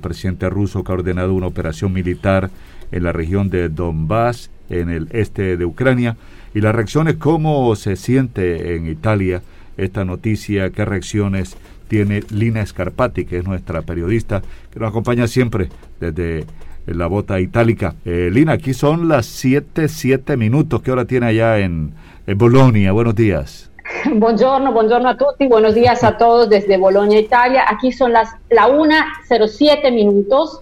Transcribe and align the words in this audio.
El 0.00 0.10
presidente 0.10 0.48
ruso 0.48 0.84
que 0.84 0.92
ha 0.92 0.94
ordenado 0.94 1.34
una 1.34 1.48
operación 1.48 1.92
militar 1.92 2.50
en 2.92 3.02
la 3.02 3.12
región 3.12 3.50
de 3.50 3.68
Donbass, 3.68 4.48
en 4.70 4.90
el 4.90 5.08
este 5.10 5.56
de 5.56 5.64
Ucrania. 5.64 6.16
Y 6.54 6.60
las 6.60 6.72
reacciones, 6.72 7.16
¿cómo 7.16 7.74
se 7.74 7.96
siente 7.96 8.76
en 8.76 8.86
Italia 8.86 9.42
esta 9.76 10.04
noticia? 10.04 10.70
¿Qué 10.70 10.84
reacciones 10.84 11.56
tiene 11.88 12.22
Lina 12.30 12.64
Scarpati, 12.64 13.24
que 13.24 13.38
es 13.38 13.44
nuestra 13.44 13.82
periodista, 13.82 14.40
que 14.72 14.78
nos 14.78 14.90
acompaña 14.90 15.26
siempre 15.26 15.68
desde 15.98 16.44
la 16.86 17.08
bota 17.08 17.40
itálica? 17.40 17.96
Eh, 18.04 18.30
Lina, 18.32 18.52
aquí 18.52 18.74
son 18.74 19.08
las 19.08 19.26
7, 19.26 19.88
7 19.88 20.36
minutos. 20.36 20.80
¿Qué 20.80 20.92
hora 20.92 21.06
tiene 21.06 21.26
allá 21.26 21.58
en, 21.58 21.90
en 22.24 22.38
Bolonia? 22.38 22.92
Buenos 22.92 23.16
días. 23.16 23.67
Buongiorno, 24.12 24.72
buongiorno 24.72 25.08
a 25.08 25.16
tutti, 25.16 25.46
buenos 25.46 25.74
días 25.74 26.04
a 26.04 26.18
todos 26.18 26.48
desde 26.48 26.76
Bolonia, 26.76 27.18
Italia. 27.18 27.64
Aquí 27.68 27.92
son 27.92 28.12
las 28.12 28.30
la 28.50 28.68
1.07 28.68 29.92
minutos. 29.92 30.60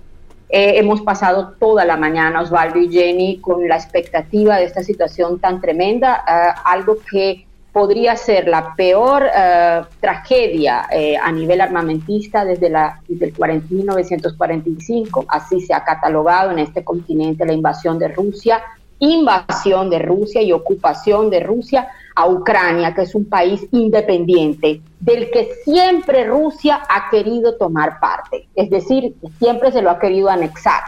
Eh, 0.49 0.79
hemos 0.79 1.01
pasado 1.01 1.55
toda 1.59 1.85
la 1.85 1.97
mañana, 1.97 2.43
Osvaldo 2.43 2.79
y 2.79 2.89
Jenny, 2.89 3.39
con 3.39 3.69
la 3.69 3.77
expectativa 3.77 4.59
de 4.59 4.65
esta 4.65 4.83
situación 4.85 5.41
tan 5.41 5.61
tremenda, 5.61 6.25
uh, 6.25 6.61
algo 6.65 6.99
que 7.11 7.47
podría 7.73 8.17
ser 8.17 8.47
la 8.47 8.75
peor 8.77 9.25
uh, 9.25 9.85
tragedia 10.01 10.87
eh, 10.93 11.17
a 11.17 11.33
nivel 11.33 11.61
armamentista 11.61 12.45
desde, 12.45 12.71
la, 12.71 13.01
desde 13.09 13.27
el 13.27 13.35
40, 13.35 13.67
1945. 13.75 15.25
Así 15.29 15.61
se 15.61 15.75
ha 15.75 15.83
catalogado 15.83 16.53
en 16.53 16.61
este 16.61 16.85
continente 16.85 17.45
la 17.45 17.53
invasión 17.53 17.99
de 17.99 18.09
Rusia, 18.09 18.63
invasión 19.01 19.91
de 19.91 19.99
Rusia 19.99 20.43
y 20.43 20.53
ocupación 20.53 21.29
de 21.29 21.41
Rusia 21.41 21.89
a 22.17 22.27
Ucrania, 22.27 22.95
que 22.95 23.03
es 23.03 23.15
un 23.15 23.27
país 23.27 23.67
independiente, 23.71 24.81
del 24.99 25.31
que 25.31 25.51
siempre 25.65 26.25
Rusia 26.25 26.83
ha 26.89 27.11
querido 27.11 27.57
tomar 27.57 28.01
parte, 28.01 28.49
es 28.55 28.71
decir, 28.71 29.15
siempre 29.39 29.71
se 29.71 29.83
lo 29.83 29.91
ha 29.91 29.99
querido 29.99 30.31
anexar. 30.31 30.81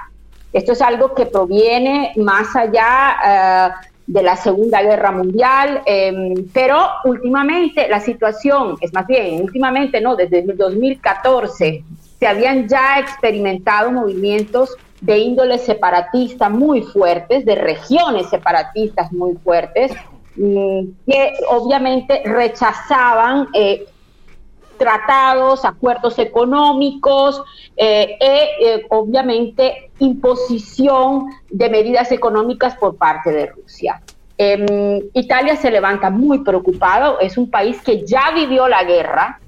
Esto 0.55 0.73
es 0.73 0.81
algo 0.81 1.15
que 1.15 1.27
proviene 1.27 2.15
más 2.17 2.57
allá 2.57 3.75
uh, 3.77 3.87
de 4.07 4.23
la 4.23 4.37
Segunda 4.37 4.81
Guerra 4.81 5.13
Mundial, 5.13 5.83
eh, 5.85 6.35
pero 6.55 6.79
últimamente 7.05 7.87
la 7.89 8.01
situación, 8.01 8.77
es 8.81 8.95
más 8.95 9.07
bien, 9.07 9.43
últimamente 9.43 10.01
no, 10.01 10.17
desde 10.17 10.39
el 10.39 10.57
2014 10.57 11.85
se 12.19 12.27
habían 12.27 12.67
ya 12.67 12.99
experimentado 12.99 13.93
movimientos 13.93 14.75
de 15.03 15.19
índole 15.19 15.59
separatista 15.59 16.49
muy 16.49 16.83
fuertes, 16.83 17.45
de 17.45 17.55
regiones 17.55 18.31
separatistas 18.31 19.13
muy 19.13 19.35
fuertes, 19.37 19.93
que 20.39 21.33
obviamente 21.49 22.23
rechazaban 22.25 23.49
eh, 23.53 23.87
tratados, 24.79 25.65
acuerdos 25.65 26.19
económicos 26.19 27.43
eh, 27.77 28.17
e 28.21 28.51
eh, 28.61 28.87
obviamente 28.91 29.91
imposición 29.99 31.27
de 31.51 31.69
medidas 31.69 32.13
económicas 32.13 32.77
por 32.77 32.97
parte 32.97 33.33
de 33.33 33.47
Rusia. 33.47 34.01
Em, 34.37 35.03
Italia 35.15 35.57
se 35.57 35.71
levanta 35.71 36.11
muy 36.11 36.45
preocupado, 36.45 37.19
es 37.19 37.37
un 37.37 37.51
país 37.51 37.81
que 37.83 38.07
ya 38.07 38.31
vivió 38.33 38.69
la 38.69 38.85
guerra, 38.85 39.41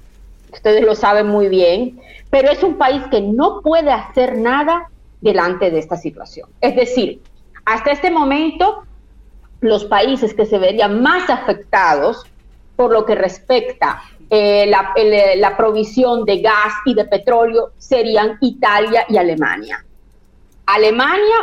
ustedes 0.51 0.83
lo 0.83 0.95
saben 0.95 1.27
muy 1.27 1.47
bien, 1.47 2.01
pero 2.29 2.51
es 2.51 2.61
un 2.61 2.75
país 2.77 3.01
que 3.09 3.21
no 3.21 3.61
puede 3.61 3.91
hacer 3.91 4.37
nada 4.37 4.89
delante 5.21 5.71
de 5.71 5.79
esta 5.79 5.95
situación. 5.95 6.49
Es 6.59 6.75
decir, 6.75 7.21
hasta 7.63 7.91
este 7.91 8.11
momento 8.11 8.83
los 9.61 9.85
países 9.85 10.33
que 10.33 10.45
se 10.45 10.57
verían 10.57 11.01
más 11.01 11.29
afectados 11.29 12.25
por 12.75 12.91
lo 12.91 13.05
que 13.05 13.15
respecta 13.15 14.01
eh, 14.29 14.65
la, 14.67 14.93
el, 14.95 15.39
la, 15.39 15.55
provisión 15.55 16.25
de 16.25 16.41
gas 16.41 16.73
y 16.85 16.93
de 16.93 17.05
petróleo 17.05 17.71
serían 17.77 18.37
Italia 18.41 19.05
y 19.07 19.17
Alemania. 19.17 19.85
Alemania 20.65 21.35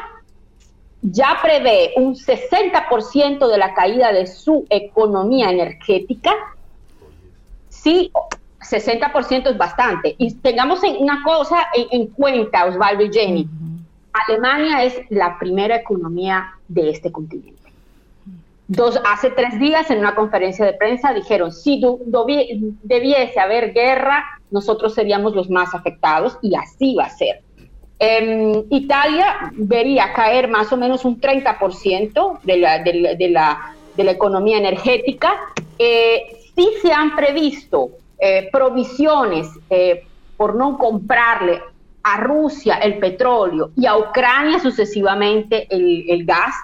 ya 1.02 1.38
prevé 1.40 1.92
un 1.96 2.14
60% 2.14 3.46
de 3.46 3.58
la 3.58 3.74
caída 3.74 4.12
de 4.12 4.26
su 4.26 4.66
economía 4.68 5.50
energética. 5.50 6.32
Sí, 7.68 8.10
60% 8.58 9.50
es 9.50 9.58
bastante. 9.58 10.16
Y 10.18 10.34
tengamos 10.34 10.80
una 10.98 11.22
cosa 11.22 11.66
en, 11.74 11.86
en 11.90 12.06
cuenta, 12.08 12.64
Osvaldo 12.64 13.04
y 13.04 13.12
Jenny. 13.12 13.48
Alemania 14.26 14.82
es 14.84 14.98
la 15.10 15.38
primera 15.38 15.76
economía 15.76 16.54
de 16.66 16.90
este 16.90 17.12
continente. 17.12 17.67
Dos, 18.68 19.00
hace 19.06 19.30
tres 19.30 19.58
días 19.58 19.90
en 19.90 20.00
una 20.00 20.14
conferencia 20.14 20.66
de 20.66 20.74
prensa 20.74 21.14
dijeron, 21.14 21.52
si 21.52 21.80
debiese 22.82 23.40
haber 23.40 23.72
guerra, 23.72 24.22
nosotros 24.50 24.94
seríamos 24.94 25.34
los 25.34 25.48
más 25.48 25.74
afectados 25.74 26.38
y 26.42 26.54
así 26.54 26.94
va 26.94 27.04
a 27.04 27.10
ser. 27.10 27.40
Eh, 27.98 28.64
Italia 28.68 29.50
vería 29.54 30.12
caer 30.12 30.48
más 30.48 30.70
o 30.70 30.76
menos 30.76 31.06
un 31.06 31.18
30% 31.18 32.40
de 32.42 32.56
la, 32.58 32.78
de, 32.80 32.94
la, 32.94 33.14
de, 33.14 33.28
la, 33.30 33.74
de 33.96 34.04
la, 34.04 34.10
economía 34.10 34.58
energética. 34.58 35.32
Eh, 35.78 36.26
sí 36.54 36.68
se 36.82 36.92
han 36.92 37.16
previsto 37.16 37.88
eh, 38.18 38.50
provisiones 38.52 39.48
eh, 39.70 40.04
por 40.36 40.54
no 40.54 40.76
comprarle 40.76 41.62
a 42.02 42.18
Rusia 42.18 42.76
el 42.76 42.98
petróleo 42.98 43.70
y 43.76 43.86
a 43.86 43.96
Ucrania 43.96 44.58
sucesivamente 44.58 45.66
el, 45.70 46.04
el 46.10 46.26
gas, 46.26 46.54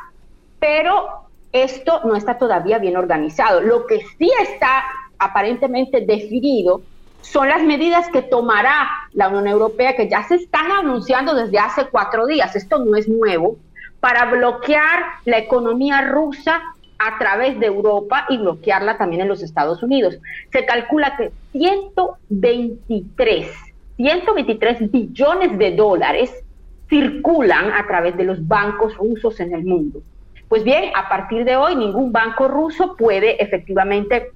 pero 0.60 1.23
esto 1.54 2.02
no 2.04 2.16
está 2.16 2.36
todavía 2.36 2.78
bien 2.78 2.96
organizado. 2.96 3.60
Lo 3.60 3.86
que 3.86 4.00
sí 4.18 4.30
está 4.42 4.82
aparentemente 5.18 6.04
definido 6.04 6.82
son 7.22 7.48
las 7.48 7.62
medidas 7.62 8.08
que 8.10 8.22
tomará 8.22 8.88
la 9.12 9.28
Unión 9.28 9.46
Europea, 9.46 9.94
que 9.94 10.08
ya 10.10 10.24
se 10.24 10.34
están 10.34 10.72
anunciando 10.72 11.32
desde 11.34 11.58
hace 11.58 11.86
cuatro 11.86 12.26
días, 12.26 12.56
esto 12.56 12.84
no 12.84 12.96
es 12.96 13.08
nuevo, 13.08 13.56
para 14.00 14.24
bloquear 14.26 15.04
la 15.24 15.38
economía 15.38 16.02
rusa 16.02 16.60
a 16.98 17.18
través 17.18 17.58
de 17.60 17.66
Europa 17.66 18.26
y 18.28 18.36
bloquearla 18.38 18.98
también 18.98 19.22
en 19.22 19.28
los 19.28 19.40
Estados 19.42 19.80
Unidos. 19.82 20.18
Se 20.52 20.66
calcula 20.66 21.16
que 21.16 21.30
123, 21.52 23.48
123 23.96 24.90
billones 24.90 25.56
de 25.56 25.76
dólares 25.76 26.34
circulan 26.88 27.72
a 27.72 27.86
través 27.86 28.16
de 28.16 28.24
los 28.24 28.46
bancos 28.46 28.96
rusos 28.96 29.38
en 29.38 29.54
el 29.54 29.64
mundo. 29.64 30.02
Pues 30.54 30.62
bien, 30.62 30.92
a 30.94 31.08
partir 31.08 31.44
de 31.44 31.56
hoy 31.56 31.74
ningún 31.74 32.12
banco 32.12 32.46
ruso 32.46 32.94
puede 32.96 33.42
efectivamente 33.42 34.30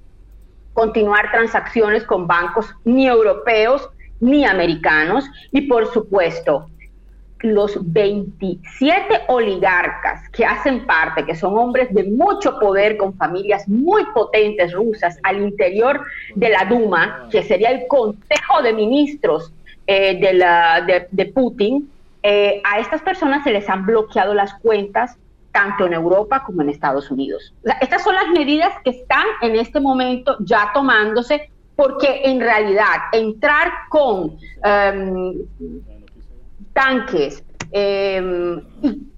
continuar 0.72 1.30
transacciones 1.30 2.02
con 2.02 2.26
bancos 2.26 2.74
ni 2.84 3.06
europeos 3.06 3.88
ni 4.18 4.44
americanos. 4.44 5.30
Y 5.52 5.68
por 5.68 5.86
supuesto 5.92 6.70
los 7.38 7.78
27 7.92 9.26
oligarcas 9.28 10.28
que 10.30 10.44
hacen 10.44 10.86
parte, 10.86 11.24
que 11.24 11.36
son 11.36 11.56
hombres 11.56 11.94
de 11.94 12.02
mucho 12.02 12.58
poder 12.58 12.96
con 12.96 13.14
familias 13.14 13.68
muy 13.68 14.04
potentes 14.06 14.72
rusas 14.72 15.20
al 15.22 15.40
interior 15.40 16.00
de 16.34 16.48
la 16.48 16.64
Duma, 16.64 17.28
que 17.30 17.44
sería 17.44 17.70
el 17.70 17.86
Consejo 17.86 18.60
de 18.64 18.72
Ministros 18.72 19.52
eh, 19.86 20.18
de, 20.18 20.32
la, 20.32 20.84
Putin, 21.32 21.88
eh, 22.24 22.60
a 22.64 22.80
estas 22.80 23.02
personas 23.02 23.44
se 23.44 23.52
les 23.52 23.68
han 23.68 23.86
bloqueado 23.86 24.34
las 24.34 24.52
cuentas 24.54 25.16
tanto 25.58 25.86
en 25.86 25.92
Europa 25.92 26.44
como 26.44 26.62
en 26.62 26.69
Estados 26.69 27.10
Unidos. 27.10 27.52
O 27.64 27.66
sea, 27.66 27.78
estas 27.80 28.04
son 28.04 28.14
las 28.14 28.28
medidas 28.28 28.72
que 28.84 28.91
están 28.91 29.24
en 29.42 29.56
este 29.56 29.80
momento 29.80 30.36
ya 30.38 30.70
tomándose 30.72 31.50
porque 31.74 32.22
en 32.26 32.38
realidad 32.38 32.96
entrar 33.12 33.72
con 33.88 34.36
um, 34.62 35.34
tanques 36.72 37.42
um, 37.72 38.60
y 38.82 39.08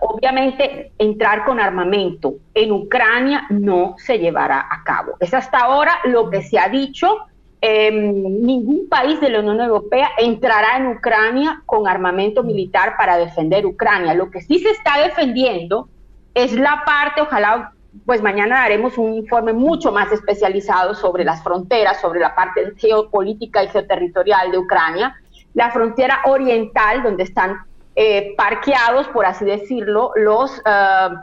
obviamente 0.00 0.90
entrar 0.98 1.44
con 1.44 1.60
armamento 1.60 2.34
en 2.54 2.72
Ucrania 2.72 3.46
no 3.50 3.94
se 3.96 4.18
llevará 4.18 4.66
a 4.68 4.82
cabo. 4.82 5.12
Es 5.20 5.32
hasta 5.32 5.58
ahora 5.58 5.92
lo 6.06 6.28
que 6.28 6.42
se 6.42 6.58
ha 6.58 6.68
dicho. 6.68 7.18
Eh, 7.66 7.90
ningún 7.90 8.90
país 8.90 9.18
de 9.22 9.30
la 9.30 9.40
Unión 9.40 9.58
Europea 9.58 10.10
entrará 10.18 10.76
en 10.76 10.88
Ucrania 10.88 11.62
con 11.64 11.88
armamento 11.88 12.42
militar 12.42 12.94
para 12.98 13.16
defender 13.16 13.64
Ucrania. 13.64 14.12
Lo 14.12 14.30
que 14.30 14.42
sí 14.42 14.58
se 14.58 14.68
está 14.68 14.98
defendiendo 14.98 15.88
es 16.34 16.52
la 16.52 16.82
parte, 16.84 17.22
ojalá, 17.22 17.72
pues 18.04 18.20
mañana 18.20 18.64
haremos 18.64 18.98
un 18.98 19.14
informe 19.14 19.54
mucho 19.54 19.92
más 19.92 20.12
especializado 20.12 20.94
sobre 20.94 21.24
las 21.24 21.42
fronteras, 21.42 22.02
sobre 22.02 22.20
la 22.20 22.34
parte 22.34 22.74
geopolítica 22.76 23.64
y 23.64 23.68
geoterritorial 23.68 24.50
de 24.50 24.58
Ucrania, 24.58 25.14
la 25.54 25.70
frontera 25.70 26.20
oriental, 26.26 27.02
donde 27.02 27.22
están 27.22 27.56
eh, 27.96 28.34
parqueados, 28.36 29.08
por 29.08 29.24
así 29.24 29.46
decirlo, 29.46 30.10
los... 30.16 30.58
Uh, 30.58 31.16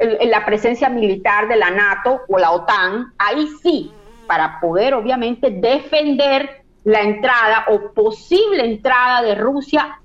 la 0.00 0.46
presencia 0.46 0.88
militar 0.88 1.48
de 1.48 1.56
la 1.56 1.72
NATO 1.72 2.20
o 2.28 2.38
la 2.38 2.52
OTAN, 2.52 3.12
ahí 3.18 3.48
sí 3.60 3.92
para 4.28 4.60
poder 4.60 4.94
obviamente 4.94 5.50
defender 5.50 6.62
la 6.84 7.00
entrada 7.00 7.64
o 7.70 7.92
posible 7.92 8.64
entrada 8.64 9.22
de 9.22 9.34
Rusia 9.34 9.98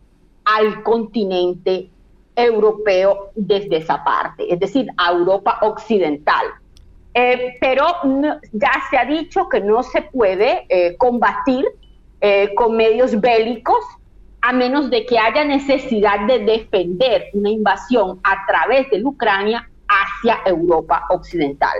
al 0.45 0.81
continente 0.81 1.89
europeo 2.35 3.29
desde 3.35 3.77
esa 3.77 4.03
parte, 4.03 4.51
es 4.51 4.59
decir, 4.59 4.87
a 4.97 5.11
Europa 5.11 5.59
occidental. 5.61 6.47
Eh, 7.13 7.57
pero 7.61 7.85
ya 8.53 8.71
se 8.89 8.97
ha 8.97 9.05
dicho 9.05 9.47
que 9.47 9.59
no 9.59 9.83
se 9.83 10.01
puede 10.01 10.65
eh, 10.69 10.97
combatir 10.97 11.65
eh, 12.21 12.55
con 12.55 12.75
medios 12.75 13.19
bélicos 13.21 13.85
a 14.41 14.51
menos 14.51 14.89
de 14.89 15.05
que 15.05 15.19
haya 15.19 15.45
necesidad 15.45 16.25
de 16.25 16.39
defender 16.39 17.25
una 17.33 17.49
invasión 17.49 18.19
a 18.23 18.45
través 18.47 18.89
de 18.89 19.03
Ucrania 19.03 19.69
hacia 19.87 20.39
Europa 20.45 21.05
Occidental. 21.09 21.77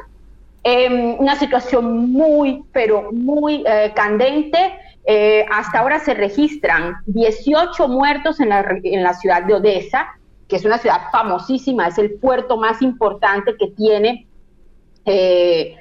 Eh, 0.64 1.18
una 1.20 1.36
situación 1.36 2.12
muy, 2.12 2.64
pero 2.72 3.12
muy 3.12 3.64
eh, 3.68 3.92
candente. 3.96 4.80
Eh, 5.06 5.46
hasta 5.52 5.80
ahora 5.80 6.00
se 6.00 6.14
registran 6.14 6.96
18 7.08 7.90
muertos 7.90 8.40
en 8.40 8.50
la, 8.50 9.14
ciudad 9.16 9.44
de 9.44 9.56
Odessa, 9.56 10.08
que 10.48 10.56
es 10.56 10.64
una 10.64 10.78
ciudad 10.78 11.02
famosísima, 11.12 11.88
es 11.88 11.98
el 11.98 12.14
puerto 12.14 12.56
más 12.56 12.82
importante 12.82 13.58
que 13.58 13.68
tiene 13.72 14.28
eh, 15.06 15.76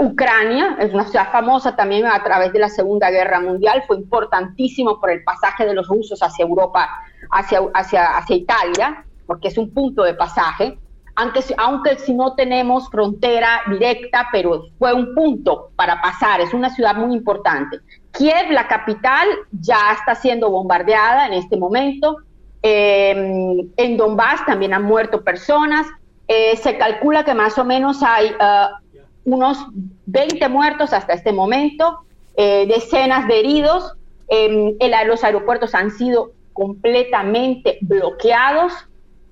Ucrania, 0.00 0.76
es 0.80 0.92
una 0.92 1.04
ciudad 1.04 1.30
famosa 1.32 1.76
también 1.76 2.04
a 2.04 2.22
través 2.22 2.52
de 2.52 2.58
la 2.58 2.68
Segunda 2.68 3.10
Guerra 3.10 3.40
Mundial, 3.40 3.84
fue 3.86 3.96
importantísimo 3.96 5.00
por 5.00 5.10
el 5.12 5.22
pasaje 5.22 5.64
de 5.64 5.72
los 5.72 5.88
rusos 5.88 6.20
hacia 6.22 6.44
Europa, 6.44 6.86
hacia 7.30 8.36
Italia, 8.36 9.04
porque 9.26 9.48
es 9.48 9.56
un 9.56 9.72
punto 9.72 10.02
de 10.02 10.12
pasaje, 10.12 10.78
aunque, 11.18 11.40
aunque 11.56 11.98
si 11.98 12.14
no 12.14 12.34
tenemos 12.34 12.88
frontera 12.90 13.62
directa, 13.68 14.28
pero 14.30 14.66
fue 14.78 14.92
un 14.92 15.16
punto 15.16 15.70
para 15.74 16.00
pasar, 16.00 16.40
es 16.40 16.54
una 16.54 16.70
ciudad 16.70 16.94
muy 16.94 17.12
importante. 17.12 17.80
Kiev, 18.12 18.52
la 18.52 18.68
capital, 18.68 19.26
ya 19.50 19.92
está 19.98 20.14
siendo 20.14 20.48
bombardeada 20.48 21.26
en 21.26 21.32
este 21.32 21.56
momento. 21.56 22.18
Eh, 22.62 23.66
en 23.76 23.96
Donbass 23.96 24.46
también 24.46 24.72
han 24.72 24.84
muerto 24.84 25.24
personas. 25.24 25.88
Eh, 26.28 26.56
se 26.56 26.78
calcula 26.78 27.24
que 27.24 27.34
más 27.34 27.58
o 27.58 27.64
menos 27.64 28.00
hay 28.04 28.30
uh, 28.30 28.76
unos 29.24 29.58
20 30.06 30.48
muertos 30.48 30.92
hasta 30.92 31.14
este 31.14 31.32
momento, 31.32 31.98
eh, 32.36 32.64
decenas 32.68 33.26
de 33.26 33.40
heridos. 33.40 33.92
El, 34.28 34.76
los 35.06 35.24
aeropuertos 35.24 35.74
han 35.74 35.90
sido 35.90 36.30
completamente 36.52 37.78
bloqueados 37.80 38.72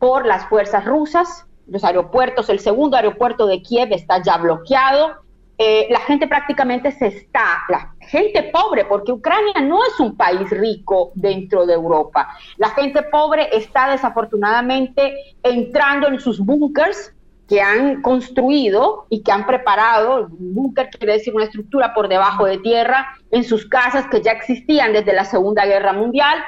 por 0.00 0.26
las 0.26 0.48
fuerzas 0.48 0.84
rusas. 0.84 1.46
Los 1.66 1.84
aeropuertos, 1.84 2.48
el 2.48 2.60
segundo 2.60 2.96
aeropuerto 2.96 3.46
de 3.46 3.62
Kiev 3.62 3.92
está 3.92 4.22
ya 4.22 4.36
bloqueado. 4.36 5.16
Eh, 5.58 5.86
la 5.90 6.00
gente 6.00 6.26
prácticamente 6.26 6.92
se 6.92 7.06
está, 7.06 7.62
la 7.70 7.94
gente 8.00 8.50
pobre, 8.52 8.84
porque 8.84 9.10
Ucrania 9.10 9.62
no 9.62 9.84
es 9.86 9.98
un 9.98 10.14
país 10.14 10.50
rico 10.50 11.12
dentro 11.14 11.64
de 11.64 11.72
Europa. 11.72 12.28
La 12.58 12.68
gente 12.70 13.02
pobre 13.04 13.48
está 13.56 13.90
desafortunadamente 13.90 15.14
entrando 15.42 16.08
en 16.08 16.20
sus 16.20 16.40
búnkers 16.40 17.14
que 17.48 17.62
han 17.62 18.02
construido 18.02 19.06
y 19.08 19.22
que 19.22 19.32
han 19.32 19.46
preparado, 19.46 20.26
un 20.26 20.54
búnker 20.54 20.90
quiere 20.90 21.14
decir 21.14 21.34
una 21.34 21.44
estructura 21.44 21.94
por 21.94 22.08
debajo 22.08 22.44
de 22.44 22.58
tierra, 22.58 23.06
en 23.30 23.44
sus 23.44 23.66
casas 23.66 24.06
que 24.08 24.20
ya 24.20 24.32
existían 24.32 24.92
desde 24.92 25.12
la 25.12 25.24
Segunda 25.24 25.64
Guerra 25.64 25.92
Mundial. 25.92 26.38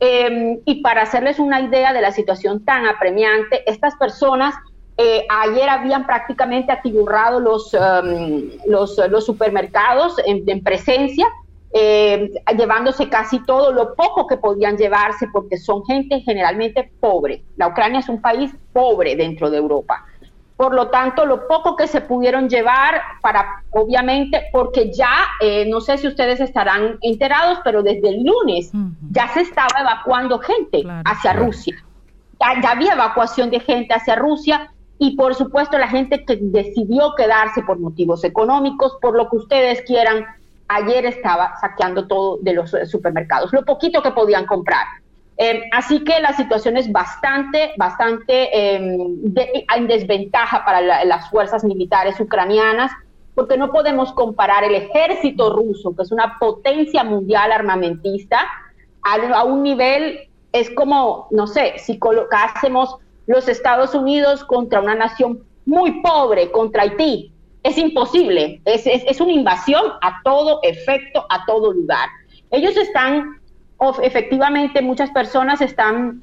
Eh, 0.00 0.60
y 0.64 0.82
para 0.82 1.02
hacerles 1.02 1.38
una 1.38 1.60
idea 1.60 1.92
de 1.92 2.00
la 2.00 2.10
situación 2.10 2.64
tan 2.64 2.86
apremiante, 2.86 3.68
estas 3.70 3.94
personas 3.96 4.54
eh, 4.96 5.26
ayer 5.28 5.68
habían 5.68 6.06
prácticamente 6.06 6.70
atiburrado 6.70 7.40
los, 7.40 7.74
um, 7.74 8.50
los, 8.66 9.24
supermercados 9.24 10.16
en, 10.24 10.48
en 10.48 10.62
presencia, 10.62 11.26
eh, 11.72 12.30
llevándose 12.56 13.08
casi 13.08 13.44
todo 13.44 13.72
lo 13.72 13.96
poco 13.96 14.28
que 14.28 14.36
podían 14.36 14.76
llevarse, 14.76 15.26
porque 15.32 15.56
son 15.56 15.84
gente 15.84 16.20
generalmente 16.20 16.92
pobre. 17.00 17.42
La 17.56 17.66
Ucrania 17.66 17.98
es 17.98 18.08
un 18.08 18.20
país 18.20 18.52
pobre 18.72 19.16
dentro 19.16 19.50
de 19.50 19.58
Europa. 19.58 20.04
Por 20.56 20.72
lo 20.72 20.88
tanto, 20.88 21.26
lo 21.26 21.48
poco 21.48 21.74
que 21.74 21.88
se 21.88 22.00
pudieron 22.00 22.48
llevar 22.48 23.00
para, 23.20 23.64
obviamente, 23.70 24.44
porque 24.52 24.92
ya, 24.92 25.26
eh, 25.40 25.66
no 25.68 25.80
sé 25.80 25.98
si 25.98 26.06
ustedes 26.06 26.38
estarán 26.40 26.98
enterados, 27.00 27.58
pero 27.64 27.82
desde 27.82 28.10
el 28.10 28.22
lunes 28.22 28.70
uh 28.72 28.76
-huh. 28.76 28.94
ya 29.10 29.28
se 29.28 29.40
estaba 29.40 29.80
evacuando 29.80 30.38
gente 30.38 30.82
claro. 30.82 31.02
hacia 31.04 31.32
Rusia. 31.32 31.76
Ya, 32.40 32.60
ya 32.62 32.70
había 32.70 32.92
evacuación 32.92 33.50
de 33.50 33.58
gente 33.58 33.94
hacia 33.94 34.14
Rusia 34.14 34.70
y 34.98 35.16
por 35.16 35.34
supuesto 35.34 35.76
la 35.76 35.88
gente 35.88 36.24
que 36.24 36.38
decidió 36.40 37.14
quedarse 37.16 37.62
por 37.62 37.78
motivos 37.80 38.22
económicos, 38.22 38.96
por 39.00 39.16
lo 39.16 39.28
que 39.28 39.36
ustedes 39.36 39.82
quieran, 39.82 40.24
ayer 40.68 41.04
estaba 41.04 41.56
saqueando 41.60 42.06
todo 42.06 42.38
de 42.40 42.54
los 42.54 42.74
supermercados, 42.86 43.52
lo 43.52 43.64
poquito 43.64 44.02
que 44.02 44.12
podían 44.12 44.46
comprar. 44.46 44.86
Eh, 45.36 45.64
así 45.72 46.04
que 46.04 46.20
la 46.20 46.32
situación 46.32 46.76
es 46.76 46.90
bastante, 46.92 47.72
bastante 47.76 48.48
eh, 48.52 48.78
de, 48.78 49.64
en 49.74 49.86
desventaja 49.88 50.64
para 50.64 50.80
la, 50.80 51.04
las 51.04 51.28
fuerzas 51.30 51.64
militares 51.64 52.20
ucranianas, 52.20 52.92
porque 53.34 53.56
no 53.56 53.72
podemos 53.72 54.12
comparar 54.12 54.62
el 54.62 54.74
ejército 54.76 55.50
ruso, 55.50 55.94
que 55.96 56.02
es 56.02 56.12
una 56.12 56.38
potencia 56.38 57.02
mundial 57.02 57.50
armamentista, 57.50 58.46
a, 59.02 59.14
a 59.38 59.44
un 59.44 59.62
nivel, 59.62 60.28
es 60.52 60.70
como, 60.70 61.26
no 61.30 61.46
sé, 61.46 61.74
si 61.78 61.98
colocásemos 61.98 62.96
los 63.26 63.48
Estados 63.48 63.94
Unidos 63.94 64.44
contra 64.44 64.80
una 64.80 64.94
nación 64.94 65.42
muy 65.66 66.00
pobre, 66.02 66.50
contra 66.50 66.82
Haití. 66.82 67.32
Es 67.62 67.78
imposible, 67.78 68.60
es, 68.66 68.86
es, 68.86 69.02
es, 69.06 69.20
una 69.20 69.32
invasión 69.32 69.82
a 70.02 70.20
todo 70.22 70.60
efecto, 70.62 71.24
a 71.30 71.46
todo 71.46 71.72
lugar. 71.72 72.10
Ellos 72.50 72.76
están, 72.76 73.40
efectivamente, 74.02 74.82
muchas 74.82 75.10
personas 75.10 75.60
están 75.60 76.22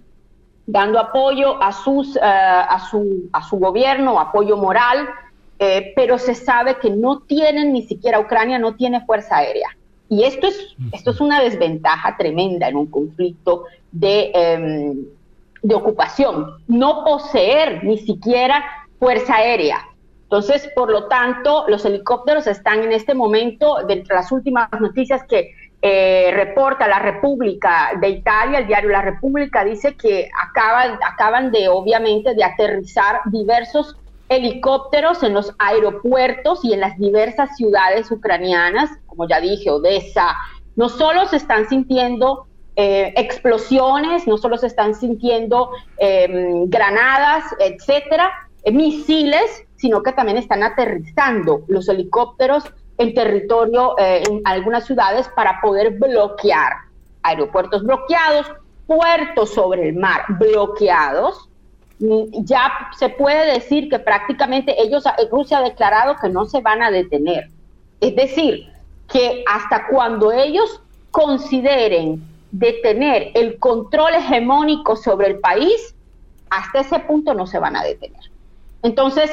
dando 0.66 1.00
apoyo 1.00 1.62
a, 1.62 1.72
sus, 1.72 2.16
uh, 2.16 2.20
a, 2.22 2.80
su, 2.90 3.30
a 3.34 3.44
su 3.44 3.58
gobierno, 3.58 4.20
apoyo 4.20 4.58
moral, 4.58 5.10
eh, 5.60 5.94
pero 5.96 6.18
se 6.18 6.34
sabe 6.34 6.78
que 6.78 6.90
no 6.90 7.20
tienen, 7.22 7.74
ni 7.74 7.84
siquiera 7.84 8.20
Ucrania 8.20 8.58
no 8.58 8.76
tiene 8.76 9.06
fuerza 9.06 9.38
aérea. 9.38 9.70
Y 10.10 10.24
esto 10.24 10.48
es, 10.48 10.76
esto 10.92 11.12
es 11.12 11.22
una 11.22 11.42
desventaja 11.42 12.18
tremenda 12.18 12.68
en 12.68 12.76
un 12.76 12.88
conflicto 12.88 13.66
de... 13.92 14.32
Eh, 14.34 14.94
de 15.64 15.76
ocupación, 15.76 16.58
no 16.68 17.04
poseer 17.04 17.84
ni 17.84 17.98
siquiera 17.98 18.64
fuerza 19.00 19.36
aérea. 19.36 19.88
Entonces, 20.24 20.70
por 20.76 20.92
lo 20.92 21.08
tanto, 21.08 21.66
los 21.68 21.84
helicópteros 21.86 22.48
están 22.48 22.84
en 22.84 22.94
este 22.94 23.14
momento, 23.14 23.78
de 23.86 23.94
entre 23.96 24.16
las 24.16 24.32
últimas 24.32 24.70
noticias 24.80 25.24
que 25.28 25.54
eh, 25.82 26.32
reporta 26.34 26.88
la 26.88 27.00
República 27.00 27.92
de 28.00 28.10
Italia, 28.10 28.60
el 28.60 28.68
diario 28.68 28.90
La 28.90 29.02
República, 29.02 29.64
dice 29.64 29.96
que 29.96 30.30
acaban, 30.40 31.00
acaban 31.04 31.52
de, 31.52 31.70
obviamente, 31.70 32.36
de 32.36 32.44
aterrizar 32.44 33.22
diversos 33.26 33.96
helicópteros 34.30 35.24
en 35.24 35.34
los 35.34 35.54
aeropuertos 35.60 36.64
y 36.64 36.74
en 36.74 36.80
las 36.80 36.98
diversas 36.98 37.56
ciudades 37.58 38.12
ucranianas, 38.12 38.90
como 39.06 39.28
ya 39.28 39.42
dije, 39.42 39.70
Odessa. 39.70 40.36
No 40.76 40.88
solo 40.88 41.26
se 41.26 41.36
están 41.36 41.68
sintiendo 41.68 42.48
eh, 42.78 43.14
explosiones, 43.18 44.28
no 44.28 44.38
solo 44.38 44.58
se 44.58 44.68
están 44.68 44.96
sintiendo 44.96 45.72
eh, 45.98 46.30
granadas, 46.68 47.44
etcétera, 47.60 48.32
eh, 48.64 48.72
misiles, 48.72 49.66
sino 49.76 50.02
que 50.02 50.14
también 50.14 50.38
están 50.38 50.64
aterrizando 50.64 51.64
los 51.68 51.90
helicópteros 51.90 52.64
en 53.02 53.14
territorio, 53.14 53.98
eh, 53.98 54.24
en 54.28 54.42
algunas 54.46 54.86
ciudades, 54.86 55.28
para 55.36 55.60
poder 55.62 55.92
bloquear 55.92 56.74
aeropuertos 57.24 57.84
bloqueados, 57.84 58.48
puertos 58.86 59.54
sobre 59.54 59.90
el 59.90 59.96
mar 59.96 60.24
bloqueados. 60.30 61.50
Mm, 62.00 62.44
ya 62.44 62.72
se 62.98 63.10
puede 63.10 63.54
decir 63.54 63.90
que 63.90 64.00
prácticamente 64.00 64.76
ellos, 64.82 65.04
Rusia 65.32 65.60
ha 65.60 65.64
declarado 65.64 66.16
que 66.22 66.30
no 66.30 66.46
se 66.46 66.62
van 66.62 66.82
a 66.84 66.92
detener. 66.92 67.50
Es 68.00 68.16
decir, 68.16 68.68
que 69.12 69.44
hasta 69.48 69.88
cuando 69.88 70.32
ellos 70.32 70.82
consideren 71.12 72.24
de 72.52 72.74
tener 72.84 73.32
el 73.34 73.58
control 73.60 74.14
hegemónico 74.14 74.96
sobre 74.96 75.28
el 75.28 75.40
país, 75.40 75.96
hasta 76.50 76.82
ese 76.82 77.00
punto 77.00 77.34
no 77.34 77.48
se 77.48 77.60
van 77.60 77.76
a 77.76 77.84
detener. 77.84 78.22
Entonces, 78.84 79.32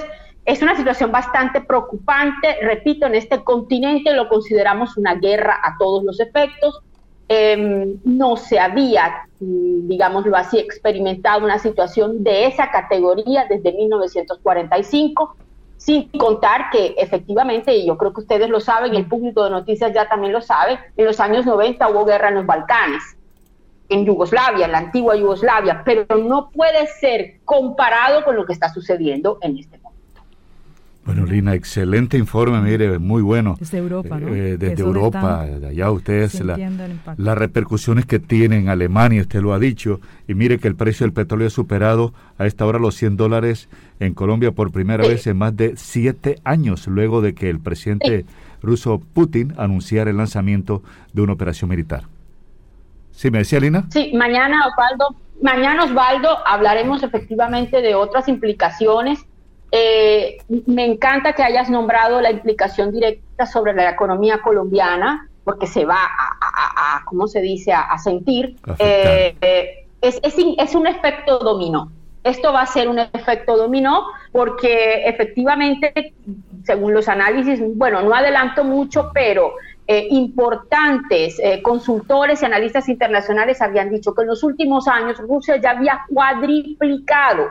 es 0.49 0.63
una 0.63 0.75
situación 0.75 1.13
bastante 1.13 1.61
preocupante. 1.61 2.57
Repito, 2.63 3.05
en 3.07 3.15
este 3.15 3.45
continente 3.45 4.15
lo 4.15 4.31
consideramos 4.31 4.97
una 4.97 5.15
guerra 5.15 5.61
a 5.63 5.77
todos 5.79 6.03
los 6.03 6.19
efectos. 6.21 6.81
Eh, 7.29 7.97
no 8.05 8.37
se 8.39 8.59
había, 8.59 9.29
digámoslo 9.39 10.35
así, 10.35 10.59
experimentado 10.59 11.45
una 11.45 11.59
situación 11.59 12.25
de 12.25 12.47
esa 12.47 12.71
categoría 12.71 13.45
desde 13.47 13.75
1945 13.75 15.37
sin 15.77 16.09
contar 16.09 16.71
que 16.73 16.95
efectivamente, 16.97 17.77
y 17.77 17.87
yo 17.87 17.99
creo 17.99 18.15
que 18.15 18.23
ustedes 18.23 18.49
lo 18.49 18.61
saben, 18.61 18.95
el 18.95 19.07
público 19.07 19.45
de 19.45 19.51
noticias 19.51 19.93
ya 19.93 20.09
también 20.09 20.33
lo 20.33 20.41
sabe, 20.41 20.79
en 20.97 21.05
los 21.05 21.21
años 21.21 21.45
90 21.45 21.87
hubo 21.91 22.07
guerra 22.07 22.31
en 22.31 22.37
los 22.37 22.47
Balcanes, 22.47 23.03
en 23.91 24.07
Yugoslavia, 24.07 24.65
en 24.65 24.73
la 24.73 24.79
antigua 24.79 25.15
Yugoslavia, 25.15 25.83
pero 25.85 26.07
no 26.17 26.51
puede 26.51 26.87
ser 26.87 27.35
comparado 27.45 28.25
con 28.25 28.35
lo 28.35 28.47
que 28.47 28.55
está 28.55 28.71
sucediendo 28.71 29.39
en 29.43 29.59
este 29.59 29.77
momento. 29.77 29.88
Bueno, 31.09 31.25
Lina, 31.25 31.55
excelente 31.55 32.19
informe, 32.19 32.61
mire, 32.61 32.99
muy 32.99 33.23
bueno. 33.23 33.57
Desde 33.59 33.79
Europa, 33.79 34.21
¿no? 34.21 34.29
Eh, 34.29 34.59
desde 34.59 34.83
Europa, 34.83 35.47
de 35.47 35.69
allá 35.69 35.91
ustedes, 35.91 36.39
la, 36.45 36.59
las 37.17 37.39
repercusiones 37.39 38.05
que 38.05 38.19
tiene 38.19 38.59
en 38.59 38.69
Alemania, 38.69 39.23
usted 39.23 39.41
lo 39.41 39.55
ha 39.55 39.59
dicho, 39.59 40.03
y 40.27 40.35
mire 40.35 40.59
que 40.59 40.69
el 40.69 40.77
precio 40.77 41.05
del 41.05 41.15
petróleo 41.15 41.47
ha 41.47 41.51
superado 41.51 42.13
a 42.37 42.45
esta 42.45 42.67
hora 42.67 42.79
los 42.79 42.95
100 42.95 43.17
dólares 43.17 43.71
en 44.01 44.13
Colombia 44.13 44.53
por 44.53 44.71
primera 44.71 45.09
vez 45.09 45.27
en 45.27 45.39
más 45.39 45.57
de 45.57 45.79
siete 45.79 46.41
años, 46.45 46.87
luego 46.87 47.23
de 47.23 47.35
que 47.35 47.49
el 47.49 47.59
presidente 47.59 48.27
ruso 48.61 49.01
Putin 49.15 49.55
anunciara 49.57 50.11
el 50.11 50.19
lanzamiento 50.19 50.83
de 51.15 51.23
una 51.23 51.33
operación 51.33 51.71
militar. 51.71 52.03
Sí, 53.13 53.31
me 53.31 53.39
decía 53.39 53.61
Lina. 53.61 53.87
Sí, 53.89 54.13
mañana 54.15 54.61
Osvaldo, 54.67 55.17
mañana 55.41 55.85
Osvaldo 55.85 56.29
hablaremos 56.47 57.03
efectivamente 57.03 57.81
de 57.81 57.95
otras 57.95 58.29
implicaciones. 58.29 59.25
Eh, 59.71 60.39
me 60.67 60.87
encanta 60.87 61.35
que 61.35 61.43
hayas 61.43 61.69
nombrado 61.69 62.21
la 62.21 62.31
implicación 62.31 62.91
directa 62.91 63.47
sobre 63.47 63.75
la 63.75 63.91
economía 63.91 64.41
colombiana, 64.43 65.29
porque 65.45 65.67
se 65.67 65.85
va 65.85 65.99
a, 66.01 67.03
¿cómo 67.05 67.27
se 67.27 67.41
dice?, 67.41 67.73
a, 67.73 67.97
sentir. 67.99 68.57
Eh, 68.79 69.37
eh, 69.41 69.87
es, 70.01 70.21
es, 70.23 70.37
es 70.59 70.75
un 70.75 70.87
efecto 70.87 71.39
dominó. 71.39 71.91
Esto 72.25 72.53
va 72.53 72.63
a 72.63 72.67
ser 72.67 72.89
un 72.89 72.99
efecto 72.99 73.57
dominó 73.57 74.05
porque 74.33 75.05
efectivamente, 75.07 76.13
según 76.65 76.93
los 76.93 77.09
análisis, 77.09 77.61
bueno, 77.77 78.03
no 78.03 78.15
adelanto 78.15 78.65
mucho, 78.65 79.11
pero 79.15 79.55
importantes 79.91 81.41
consultores 81.63 82.43
y 82.43 82.45
analistas 82.45 82.91
internacionales 82.91 83.63
habían 83.63 83.89
dicho 83.89 84.13
que 84.13 84.21
en 84.21 84.29
los 84.29 84.43
últimos 84.43 84.87
años 84.87 85.17
Rusia 85.17 85.57
ya 85.57 85.71
había 85.71 86.05
cuadriplicado 86.13 87.49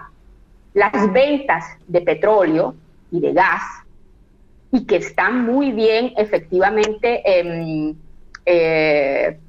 las 0.78 1.12
ventas 1.12 1.66
de 1.88 2.02
petróleo 2.02 2.76
y 3.12 3.20
de 3.20 3.34
gas 3.34 3.64
y 4.72 4.86
que 4.86 4.98
están 4.98 5.46
muy 5.46 5.72
bien 5.72 6.14
efectivamente 6.18 7.22
em, 7.26 7.96
eh, 8.46 9.40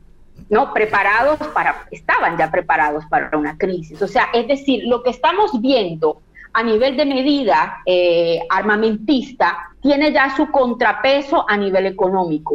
no 0.49 0.73
preparados 0.73 1.39
para 1.49 1.87
estaban 1.91 2.39
ya 2.39 2.51
preparados 2.51 3.05
para 3.11 3.37
una 3.37 3.59
crisis. 3.59 4.01
O 4.01 4.09
sea 4.09 4.29
es 4.33 4.49
decir 4.49 4.85
lo 4.87 5.03
que 5.03 5.11
estamos 5.11 5.61
viendo 5.61 6.23
a 6.55 6.63
nivel 6.63 6.97
de 6.97 7.05
medida 7.05 7.83
armamentista 8.49 9.59
tiene 9.83 10.13
ya 10.13 10.35
su 10.35 10.51
contrapeso 10.51 11.45
a 11.47 11.57
nivel 11.59 11.87
económico. 11.87 12.55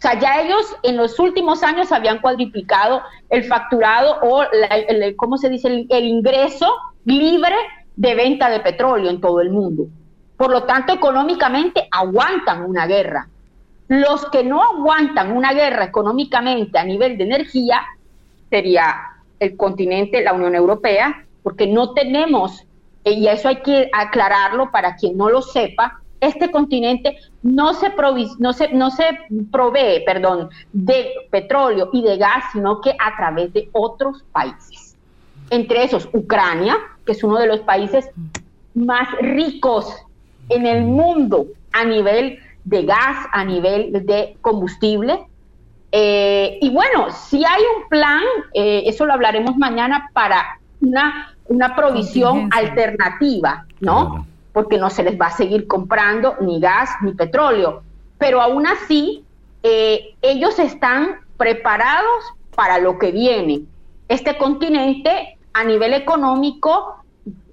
O 0.00 0.02
sea, 0.02 0.18
ya 0.18 0.40
ellos 0.40 0.64
en 0.82 0.96
los 0.96 1.18
últimos 1.18 1.62
años 1.62 1.92
habían 1.92 2.20
cuadriplicado 2.20 3.02
el 3.28 3.44
facturado 3.44 4.18
o, 4.22 4.42
el, 4.42 5.14
¿cómo 5.16 5.36
se 5.36 5.50
dice?, 5.50 5.86
el, 5.86 6.04
ingreso 6.06 6.74
libre 7.04 7.54
de 7.96 8.14
venta 8.14 8.48
de 8.48 8.60
petróleo 8.60 9.10
en 9.10 9.20
todo 9.20 9.40
el 9.40 9.50
mundo. 9.50 9.86
Por 10.36 10.50
lo 10.50 10.64
tanto, 10.64 10.92
económicamente 10.92 11.86
aguantan 11.90 12.64
una 12.64 12.86
guerra. 12.86 13.28
Los 13.88 14.26
que 14.30 14.44
no 14.44 14.62
aguantan 14.62 15.36
una 15.36 15.52
guerra 15.52 15.84
económicamente 15.84 16.78
a 16.78 16.84
nivel 16.84 17.18
de 17.18 17.24
energía 17.24 17.82
sería 18.48 18.96
el 19.38 19.56
continente, 19.56 20.22
la 20.22 20.32
Unión 20.32 20.54
Europea, 20.54 21.24
porque 21.42 21.66
no 21.66 21.92
tenemos, 21.92 22.64
y 23.04 23.26
eso 23.26 23.48
hay 23.48 23.56
que 23.56 23.90
aclararlo 23.92 24.70
para 24.70 24.96
quien 24.96 25.16
no 25.16 25.28
lo 25.28 25.42
sepa, 25.42 26.00
este 26.20 26.50
continente 26.50 27.16
no 27.42 27.72
se, 27.72 27.92
no 28.38 28.52
se, 28.52 28.68
no 28.72 28.90
se 28.90 29.04
provee 29.50 30.04
perdón, 30.04 30.50
de 30.72 31.10
petróleo 31.30 31.88
y 31.92 32.02
de 32.02 32.18
gas, 32.18 32.44
sino 32.52 32.80
que 32.80 32.90
a 32.90 33.16
través 33.16 33.52
de 33.52 33.68
otros 33.72 34.22
países. 34.32 34.96
Entre 35.48 35.82
esos, 35.82 36.08
Ucrania, 36.12 36.76
que 37.10 37.14
es 37.14 37.24
uno 37.24 37.40
de 37.40 37.48
los 37.48 37.58
países 37.62 38.08
más 38.72 39.08
ricos 39.20 39.92
en 40.48 40.64
el 40.64 40.84
mundo 40.84 41.46
a 41.72 41.84
nivel 41.84 42.38
de 42.62 42.84
gas, 42.84 43.26
a 43.32 43.44
nivel 43.44 44.06
de 44.06 44.36
combustible. 44.40 45.26
Eh, 45.90 46.56
y 46.62 46.70
bueno, 46.70 47.10
si 47.10 47.44
hay 47.44 47.62
un 47.76 47.88
plan, 47.88 48.22
eh, 48.54 48.84
eso 48.86 49.06
lo 49.06 49.12
hablaremos 49.12 49.56
mañana, 49.56 50.08
para 50.12 50.60
una, 50.80 51.34
una 51.48 51.74
provisión 51.74 52.48
alternativa, 52.52 53.66
¿no? 53.80 54.24
porque 54.52 54.78
no 54.78 54.88
se 54.88 55.02
les 55.02 55.20
va 55.20 55.26
a 55.26 55.36
seguir 55.36 55.66
comprando 55.66 56.36
ni 56.40 56.60
gas 56.60 56.90
ni 57.02 57.12
petróleo. 57.12 57.82
Pero 58.18 58.40
aún 58.40 58.68
así, 58.68 59.24
eh, 59.64 60.14
ellos 60.22 60.60
están 60.60 61.16
preparados 61.36 62.34
para 62.54 62.78
lo 62.78 63.00
que 63.00 63.10
viene. 63.10 63.62
Este 64.06 64.38
continente, 64.38 65.38
a 65.54 65.64
nivel 65.64 65.92
económico, 65.92 66.99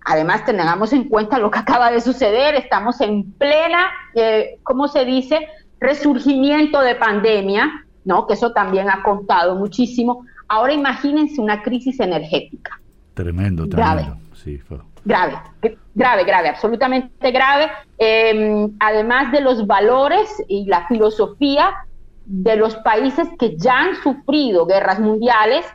además 0.07 0.45
tengamos 0.45 0.93
en 0.93 1.09
cuenta 1.09 1.37
lo 1.37 1.51
que 1.51 1.59
acaba 1.59 1.91
de 1.91 1.99
suceder, 1.99 2.55
estamos 2.55 3.01
en 3.01 3.31
plena, 3.33 3.89
eh, 4.15 4.57
¿cómo 4.63 4.87
se 4.87 5.03
dice?, 5.03 5.47
resurgimiento 5.79 6.81
de 6.81 6.95
pandemia, 6.95 7.85
¿no? 8.05 8.25
Que 8.25 8.33
eso 8.33 8.51
también 8.53 8.89
ha 8.89 9.03
contado 9.03 9.55
muchísimo. 9.55 10.25
Ahora 10.47 10.73
imagínense 10.73 11.41
una 11.41 11.61
crisis 11.61 11.99
energética. 11.99 12.79
Tremendo, 13.13 13.67
tremendo. 13.67 14.17
Sí, 14.33 14.61
grave, 15.03 15.37
grave, 15.93 16.23
grave, 16.23 16.49
absolutamente 16.49 17.31
grave, 17.31 17.69
em, 17.97 18.71
además 18.79 19.31
de 19.31 19.41
los 19.41 19.67
valores 19.67 20.29
y 20.47 20.65
la 20.65 20.87
filosofía 20.87 21.75
de 22.25 22.55
los 22.55 22.75
países 22.77 23.27
que 23.37 23.57
ya 23.57 23.79
han 23.79 23.95
sufrido 23.95 24.65
guerras 24.65 24.99
mundiales 24.99 25.65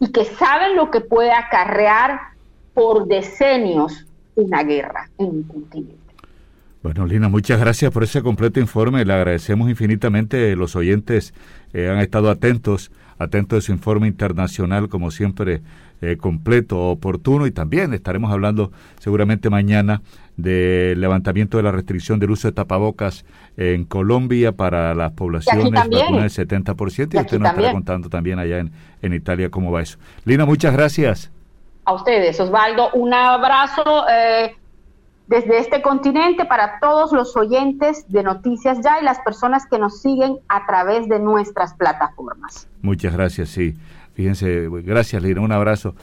y 0.00 0.10
que 0.12 0.24
saben 0.24 0.76
lo 0.76 0.90
que 0.90 1.00
puede 1.00 1.32
acarrear 1.32 2.31
por 2.74 3.06
decenios 3.06 4.06
una 4.34 4.62
guerra 4.62 5.10
en 5.18 5.26
un 5.26 5.42
continente. 5.44 6.02
Bueno, 6.82 7.06
Lina, 7.06 7.28
muchas 7.28 7.60
gracias 7.60 7.92
por 7.92 8.02
ese 8.02 8.22
completo 8.22 8.58
informe. 8.58 9.04
Le 9.04 9.12
agradecemos 9.12 9.70
infinitamente. 9.70 10.56
Los 10.56 10.74
oyentes 10.74 11.32
eh, 11.72 11.88
han 11.88 12.00
estado 12.00 12.28
atentos, 12.28 12.90
atentos 13.18 13.58
de 13.58 13.60
su 13.60 13.72
informe 13.72 14.08
internacional, 14.08 14.88
como 14.88 15.12
siempre, 15.12 15.62
eh, 16.00 16.16
completo, 16.16 16.90
oportuno. 16.90 17.46
Y 17.46 17.52
también 17.52 17.94
estaremos 17.94 18.32
hablando 18.32 18.72
seguramente 18.98 19.48
mañana 19.48 20.02
del 20.36 21.00
levantamiento 21.00 21.56
de 21.56 21.62
la 21.62 21.70
restricción 21.70 22.18
del 22.18 22.32
uso 22.32 22.48
de 22.48 22.52
tapabocas 22.52 23.24
en 23.56 23.84
Colombia 23.84 24.50
para 24.50 24.92
las 24.96 25.12
poblaciones 25.12 25.70
vacunadas 25.70 26.34
del 26.34 26.48
70%. 26.48 27.14
Y, 27.14 27.18
usted 27.18 27.38
nos 27.38 27.50
estará 27.50 27.70
contando 27.70 28.08
también 28.08 28.40
allá 28.40 28.58
en, 28.58 28.72
en 29.02 29.14
Italia 29.14 29.50
cómo 29.50 29.70
va 29.70 29.82
eso. 29.82 29.98
Lina, 30.24 30.46
muchas 30.46 30.72
gracias. 30.72 31.30
A 31.84 31.94
ustedes, 31.94 32.38
Osvaldo, 32.40 32.90
un 32.92 33.12
abrazo. 33.12 34.06
Eh, 34.08 34.56
desde 35.26 35.58
este 35.58 35.80
continente 35.80 36.44
para 36.44 36.78
todos 36.78 37.12
los 37.12 37.36
oyentes 37.36 38.04
de 38.08 38.22
Noticias 38.22 38.80
Ya 38.84 39.00
y 39.00 39.04
las 39.04 39.18
personas 39.20 39.64
que 39.66 39.78
nos 39.78 40.02
siguen 40.02 40.38
a 40.48 40.66
través 40.66 41.08
de 41.08 41.18
nuestras 41.18 41.72
plataformas. 41.74 42.68
Muchas 42.82 43.14
gracias, 43.14 43.48
sí. 43.48 43.74
Fíjense, 44.14 44.68
gracias 44.68 45.22
Lina, 45.22 45.40
un 45.40 45.52
abrazo. 45.52 45.94